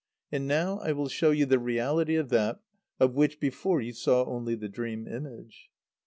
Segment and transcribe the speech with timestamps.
[0.31, 2.59] And now I will show you the reality of that
[2.99, 5.69] of which before you saw only the dream image."